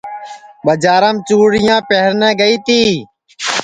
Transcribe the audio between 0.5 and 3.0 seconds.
بڄارام چُڑیاں پہرنے گائی تی